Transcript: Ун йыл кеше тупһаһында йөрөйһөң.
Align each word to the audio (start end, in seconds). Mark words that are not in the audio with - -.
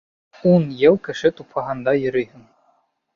Ун 0.51 0.63
йыл 0.77 0.95
кеше 1.09 1.31
тупһаһында 1.41 1.93
йөрөйһөң. 1.99 2.49